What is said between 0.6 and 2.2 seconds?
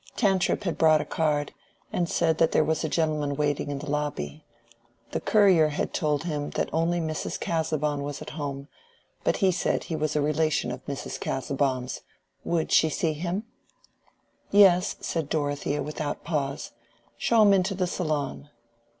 had brought a card, and